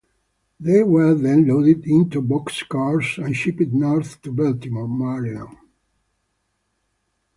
They 0.59 0.81
were 0.81 1.13
then 1.13 1.45
loaded 1.47 1.85
onto 1.87 2.21
box 2.23 2.63
cars 2.63 3.19
and 3.19 3.35
shipped 3.37 3.71
north 3.71 4.19
to 4.23 4.31
Baltimore, 4.31 4.87
Maryland. 4.89 5.55